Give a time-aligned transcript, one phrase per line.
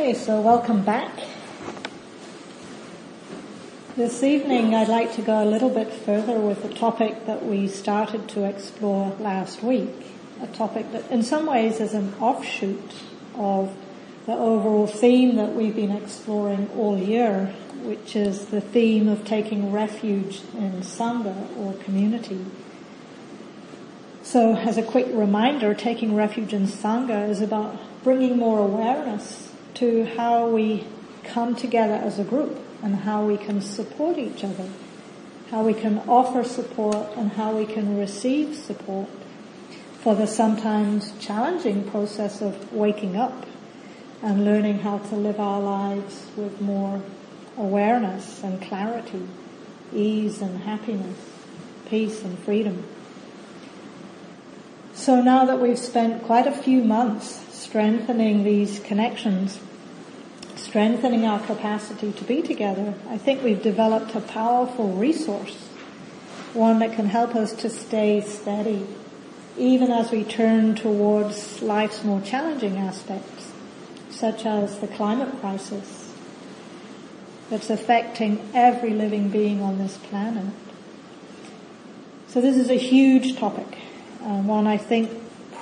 [0.00, 1.12] Okay, so welcome back.
[3.96, 7.68] This evening I'd like to go a little bit further with a topic that we
[7.68, 9.90] started to explore last week.
[10.40, 12.94] A topic that in some ways is an offshoot
[13.34, 13.76] of
[14.24, 19.70] the overall theme that we've been exploring all year, which is the theme of taking
[19.70, 22.46] refuge in Sangha or community.
[24.22, 29.49] So as a quick reminder, taking refuge in Sangha is about bringing more awareness
[29.80, 30.86] to how we
[31.24, 34.68] come together as a group and how we can support each other,
[35.50, 39.08] how we can offer support and how we can receive support
[40.00, 43.46] for the sometimes challenging process of waking up
[44.22, 47.02] and learning how to live our lives with more
[47.56, 49.26] awareness and clarity,
[49.94, 51.16] ease and happiness,
[51.86, 52.84] peace and freedom.
[54.92, 59.58] So now that we've spent quite a few months strengthening these connections,
[60.62, 65.56] strengthening our capacity to be together, I think we've developed a powerful resource,
[66.52, 68.86] one that can help us to stay steady,
[69.56, 73.52] even as we turn towards life's more challenging aspects,
[74.10, 76.14] such as the climate crisis
[77.48, 80.52] that's affecting every living being on this planet.
[82.28, 83.78] So this is a huge topic,
[84.22, 85.10] uh, one I think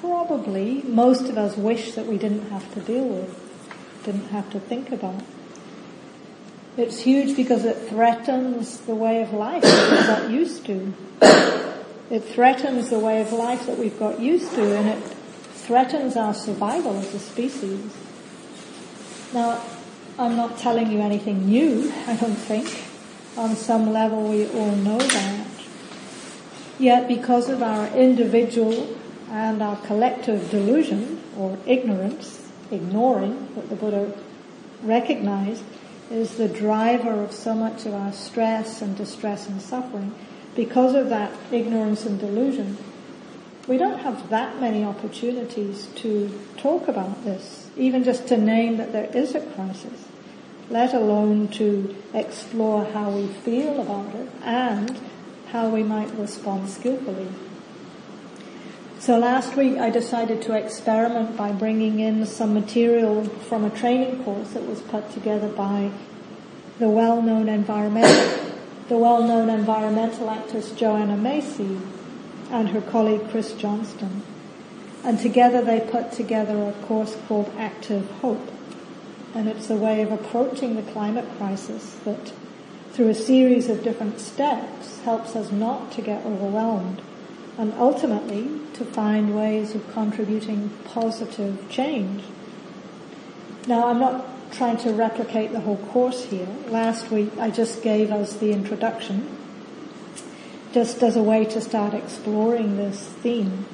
[0.00, 3.49] probably most of us wish that we didn't have to deal with,
[4.04, 5.22] didn't have to think about.
[6.76, 10.94] It's huge because it threatens the way of life that we got used to.
[12.10, 15.02] It threatens the way of life that we've got used to and it
[15.54, 17.94] threatens our survival as a species.
[19.32, 19.62] Now,
[20.18, 22.84] I'm not telling you anything new, I don't think.
[23.36, 25.46] On some level we all know that.
[26.78, 28.96] Yet because of our individual
[29.30, 34.16] and our collective delusion or ignorance, ignoring what the Buddha
[34.82, 35.64] recognized
[36.10, 40.14] is the driver of so much of our stress and distress and suffering.
[40.56, 42.76] Because of that ignorance and delusion,
[43.68, 48.92] we don't have that many opportunities to talk about this, even just to name that
[48.92, 50.08] there is a crisis,
[50.68, 54.98] let alone to explore how we feel about it and
[55.52, 57.28] how we might respond skillfully.
[59.00, 64.22] So last week I decided to experiment by bringing in some material from a training
[64.24, 65.90] course that was put together by
[66.78, 68.52] the well-known environmental,
[68.90, 71.80] the well-known environmental activist Joanna Macy
[72.50, 74.20] and her colleague Chris Johnstone.
[75.02, 78.52] And together they put together a course called Active Hope.
[79.34, 82.34] And it's a way of approaching the climate crisis that
[82.92, 87.00] through a series of different steps helps us not to get overwhelmed
[87.58, 92.22] and ultimately to find ways of contributing positive change.
[93.66, 96.48] Now I'm not trying to replicate the whole course here.
[96.68, 99.36] Last week I just gave us the introduction
[100.72, 103.66] just as a way to start exploring this theme.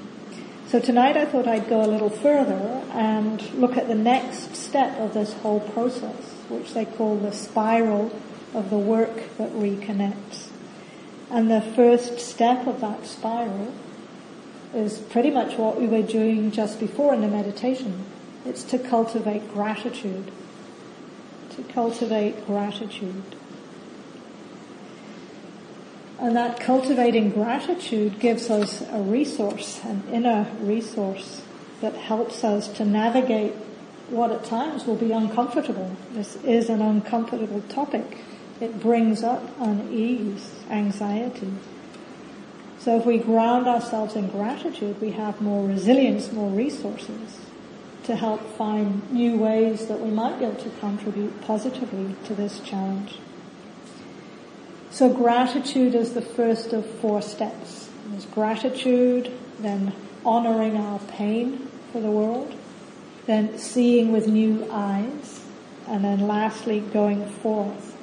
[0.68, 4.98] So tonight I thought I'd go a little further and look at the next step
[4.98, 8.10] of this whole process, which they call the spiral
[8.54, 10.48] of the work that reconnects.
[11.30, 13.74] And the first step of that spiral
[14.74, 18.04] is pretty much what we were doing just before in the meditation.
[18.44, 20.30] It's to cultivate gratitude.
[21.56, 23.24] To cultivate gratitude.
[26.18, 31.42] And that cultivating gratitude gives us a resource, an inner resource
[31.80, 33.52] that helps us to navigate
[34.08, 35.94] what at times will be uncomfortable.
[36.12, 38.18] This is an uncomfortable topic.
[38.60, 41.52] It brings up unease, anxiety.
[42.78, 47.40] So if we ground ourselves in gratitude, we have more resilience, more resources
[48.04, 52.60] to help find new ways that we might be able to contribute positively to this
[52.60, 53.18] challenge.
[54.90, 57.90] So gratitude is the first of four steps.
[58.06, 59.92] There's gratitude, then
[60.24, 62.54] honoring our pain for the world,
[63.26, 65.44] then seeing with new eyes,
[65.88, 67.95] and then lastly going forth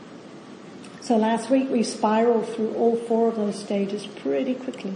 [1.04, 4.94] so last week we spiraled through all four of those stages pretty quickly,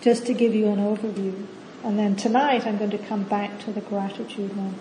[0.00, 1.46] just to give you an overview.
[1.82, 4.76] And then tonight I'm going to come back to the gratitude one.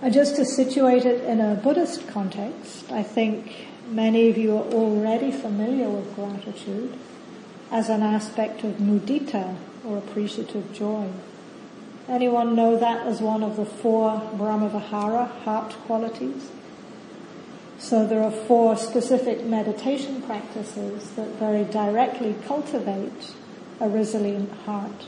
[0.00, 4.64] And just to situate it in a Buddhist context, I think many of you are
[4.72, 6.98] already familiar with gratitude
[7.70, 11.10] as an aspect of mudita or appreciative joy.
[12.08, 16.50] Anyone know that as one of the four Brahmavihara heart qualities?
[17.86, 23.32] So there are four specific meditation practices that very directly cultivate
[23.78, 25.06] a resilient heart.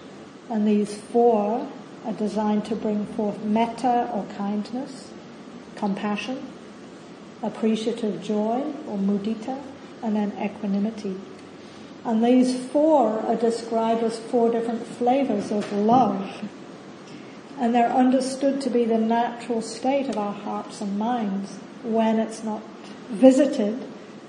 [0.48, 1.68] And these four
[2.04, 5.10] are designed to bring forth metta or kindness,
[5.74, 6.46] compassion,
[7.42, 9.60] appreciative joy or mudita,
[10.00, 11.16] and then equanimity.
[12.04, 16.48] And these four are described as four different flavors of love.
[17.58, 22.42] And they're understood to be the natural state of our hearts and minds when it's
[22.44, 22.62] not
[23.08, 23.78] visited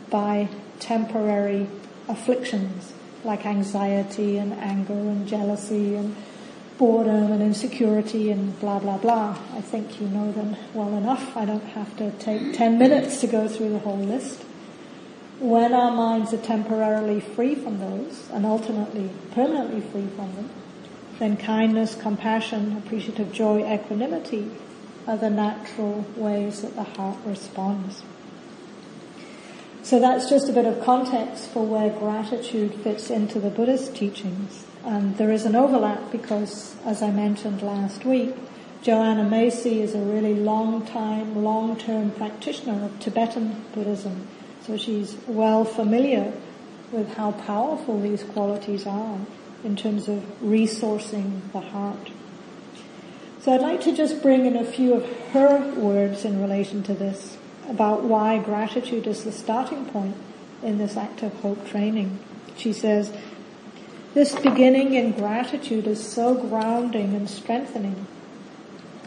[0.10, 0.48] by
[0.80, 1.68] temporary
[2.08, 2.94] afflictions
[3.24, 6.16] like anxiety and anger and jealousy and
[6.78, 9.38] boredom and insecurity and blah blah blah.
[9.54, 11.36] I think you know them well enough.
[11.36, 14.42] I don't have to take 10 minutes to go through the whole list.
[15.40, 20.50] When our minds are temporarily free from those and ultimately permanently free from them,
[21.18, 24.50] then kindness, compassion, appreciative joy, equanimity
[25.10, 28.04] are the natural ways that the heart responds.
[29.82, 34.68] So that's just a bit of context for where gratitude fits into the Buddhist teachings.
[34.86, 38.36] And there is an overlap because, as I mentioned last week,
[38.84, 44.28] Joanna Macy is a really long time, long term practitioner of Tibetan Buddhism.
[44.62, 46.34] So she's well familiar
[46.92, 49.18] with how powerful these qualities are
[49.64, 52.12] in terms of resourcing the heart.
[53.42, 56.94] So I'd like to just bring in a few of her words in relation to
[56.94, 57.38] this
[57.70, 60.16] about why gratitude is the starting point
[60.62, 62.20] in this active hope training.
[62.58, 63.14] She says,
[64.14, 68.08] this beginning in gratitude is so grounding and strengthening.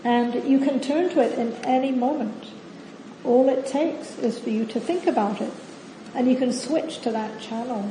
[0.05, 2.47] And you can turn to it in any moment.
[3.25, 5.53] All it takes is for you to think about it.
[6.15, 7.91] And you can switch to that channel.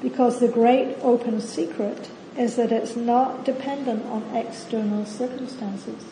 [0.00, 6.04] Because the great open secret is that it's not dependent on external circumstances.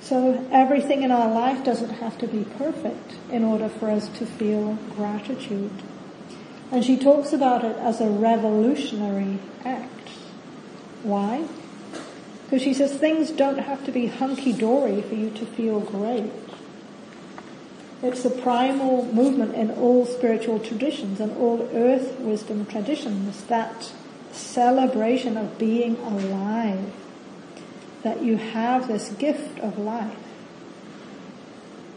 [0.00, 4.26] So everything in our life doesn't have to be perfect in order for us to
[4.26, 5.82] feel gratitude.
[6.70, 10.08] And she talks about it as a revolutionary act.
[11.02, 11.46] Why?
[12.44, 16.30] Because she says things don't have to be hunky-dory for you to feel great.
[18.02, 23.92] It's a primal movement in all spiritual traditions and all earth wisdom traditions, that
[24.34, 26.92] celebration of being alive,
[28.02, 30.18] that you have this gift of life.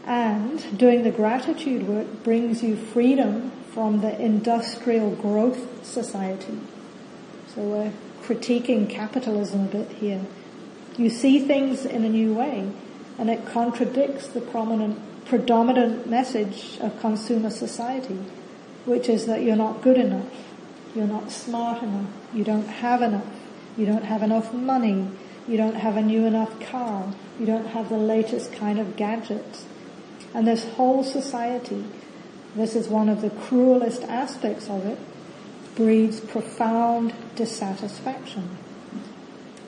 [0.06, 6.58] And doing the gratitude work brings you freedom from the industrial growth society.
[7.54, 7.92] So we're
[8.22, 10.22] critiquing capitalism a bit here.
[10.96, 12.72] You see things in a new way
[13.18, 18.18] and it contradicts the prominent, predominant message of consumer society,
[18.86, 20.47] which is that you're not good enough,
[20.94, 23.26] you're not smart enough, you don't have enough,
[23.76, 25.08] you don't have enough money,
[25.46, 29.64] you don't have a new enough car, you don't have the latest kind of gadgets.
[30.34, 31.84] And this whole society
[32.54, 34.98] this is one of the cruelest aspects of it,
[35.76, 38.56] breeds profound dissatisfaction.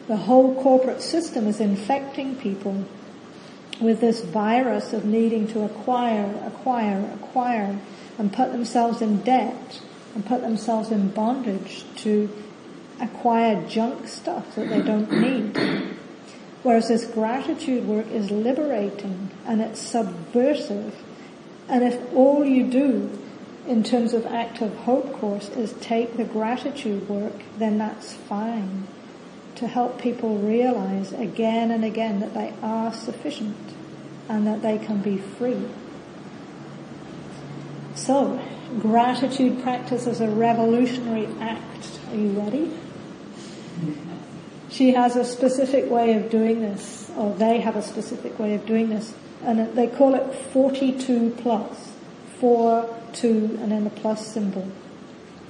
[0.08, 2.84] The whole corporate system is infecting people
[3.80, 7.78] with this virus of needing to acquire, acquire, acquire,
[8.18, 9.80] and put themselves in debt
[10.14, 12.30] and put themselves in bondage to
[13.00, 15.56] acquire junk stuff that they don't need.
[16.62, 20.94] Whereas this gratitude work is liberating and it's subversive
[21.70, 23.16] and if all you do
[23.66, 28.88] in terms of active hope course is take the gratitude work, then that's fine.
[29.54, 33.56] To help people realize again and again that they are sufficient
[34.28, 35.68] and that they can be free.
[38.00, 38.40] So,
[38.80, 42.00] gratitude practice is a revolutionary act.
[42.10, 42.72] Are you ready?
[44.70, 48.64] She has a specific way of doing this, or they have a specific way of
[48.64, 49.12] doing this
[49.44, 51.92] and they call it 42 plus,
[52.38, 54.66] 4, 2, and then the plus symbol,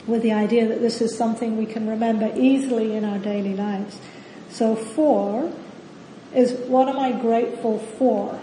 [0.08, 4.00] with the idea that this is something we can remember easily in our daily lives.
[4.48, 5.52] So 4
[6.34, 8.40] is what am I grateful for?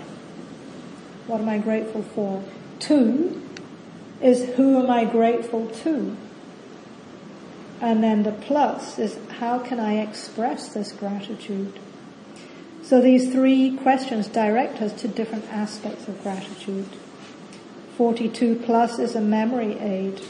[1.27, 2.41] What am I grateful for?
[2.79, 3.46] 2
[4.21, 6.15] is who am I grateful to?
[7.79, 11.79] And then the plus is how can I express this gratitude?
[12.81, 16.87] So these three questions direct us to different aspects of gratitude.
[17.97, 20.21] 42 plus is a memory aid.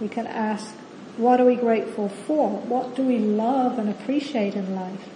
[0.00, 0.74] We can ask,
[1.16, 2.50] what are we grateful for?
[2.50, 5.08] What do we love and appreciate in life?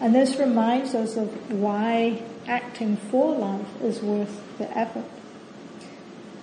[0.00, 5.04] And this reminds us of why acting for life is worth the effort.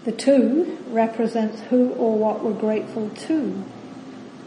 [0.06, 3.64] The two represents who or what we're grateful to.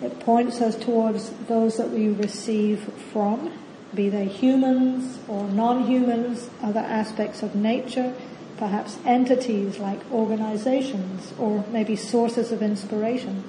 [0.03, 3.51] It points us towards those that we receive from
[3.97, 8.15] be they humans or non-humans, other aspects of nature,
[8.59, 13.43] perhaps entities like organizations or maybe sources of inspiration.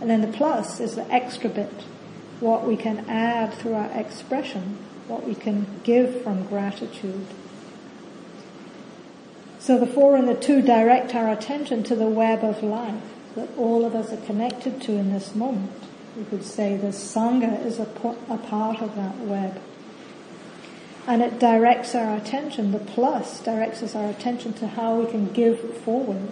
[0.00, 1.82] And then the plus is the extra bit,
[2.40, 7.26] what we can add through our expression, what we can give from gratitude.
[9.68, 13.02] So the four and the two direct our attention to the web of life
[13.34, 15.70] that all of us are connected to in this moment.
[16.16, 19.60] We could say the Sangha is a, part of that web.
[21.06, 25.30] And it directs our attention, the plus directs us our attention to how we can
[25.34, 26.30] give forward,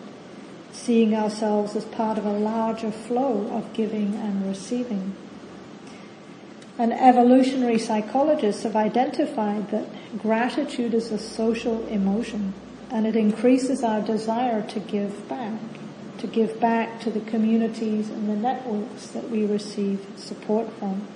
[0.73, 5.14] seeing ourselves as part of a larger flow of giving and receiving.
[6.78, 12.55] And evolutionary psychologists have identified that gratitude is a social emotion
[12.90, 15.61] and it increases our desire to give back,
[16.19, 21.07] to give back to the communities and the networks that we receive support from.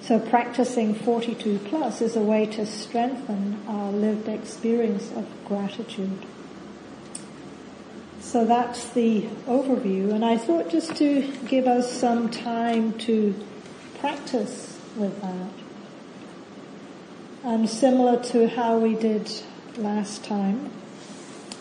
[0.00, 6.26] So practicing 42 plus is a way to strengthen our lived experience of gratitude.
[8.20, 13.34] So that's the overview and I thought just to give us some time to
[14.00, 15.50] practice with that.
[17.44, 19.30] And similar to how we did
[19.78, 20.70] last time,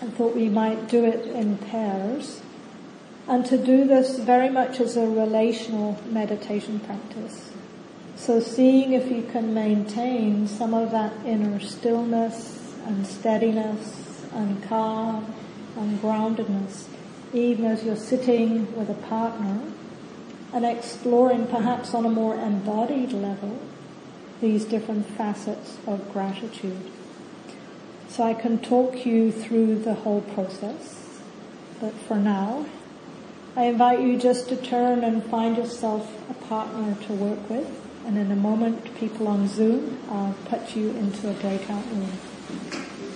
[0.01, 2.41] I thought we might do it in pairs.
[3.27, 7.51] And to do this very much as a relational meditation practice.
[8.15, 15.33] So seeing if you can maintain some of that inner stillness and steadiness and calm
[15.77, 16.85] and groundedness,
[17.33, 19.61] even as you're sitting with a partner
[20.53, 23.59] and exploring perhaps on a more embodied level
[24.41, 26.91] these different facets of gratitude.
[28.13, 31.19] So I can talk you through the whole process,
[31.81, 32.67] but for now,
[33.55, 37.67] I invite you just to turn and find yourself a partner to work with,
[38.05, 42.11] and in a moment, people on Zoom, I'll put you into a breakout room.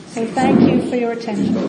[0.07, 1.57] So thank you for your attention.